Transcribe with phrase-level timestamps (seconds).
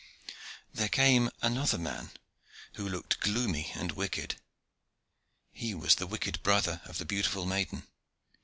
[0.73, 2.09] There came another man,
[2.73, 4.35] who looked gloomy and wicked.
[5.51, 7.85] He was the wicked brother of the beautiful maiden.